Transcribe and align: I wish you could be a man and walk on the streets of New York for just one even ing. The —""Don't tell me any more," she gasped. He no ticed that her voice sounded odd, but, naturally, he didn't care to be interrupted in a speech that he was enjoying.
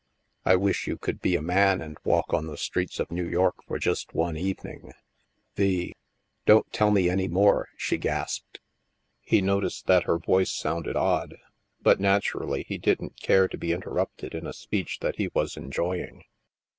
I 0.45 0.55
wish 0.55 0.87
you 0.87 0.97
could 0.97 1.21
be 1.21 1.35
a 1.35 1.43
man 1.43 1.79
and 1.79 1.95
walk 2.03 2.33
on 2.33 2.47
the 2.47 2.57
streets 2.57 2.99
of 2.99 3.11
New 3.11 3.29
York 3.29 3.57
for 3.67 3.77
just 3.77 4.15
one 4.15 4.35
even 4.35 4.71
ing. 4.71 4.93
The 5.57 5.93
—""Don't 6.47 6.65
tell 6.73 6.89
me 6.89 7.07
any 7.07 7.27
more," 7.27 7.67
she 7.77 7.99
gasped. 7.99 8.59
He 9.21 9.41
no 9.43 9.61
ticed 9.61 9.85
that 9.85 10.05
her 10.05 10.17
voice 10.17 10.51
sounded 10.51 10.95
odd, 10.95 11.35
but, 11.83 11.99
naturally, 11.99 12.63
he 12.67 12.79
didn't 12.79 13.21
care 13.21 13.47
to 13.47 13.57
be 13.59 13.71
interrupted 13.73 14.33
in 14.33 14.47
a 14.47 14.53
speech 14.53 15.01
that 15.01 15.17
he 15.17 15.27
was 15.35 15.55
enjoying. 15.55 16.23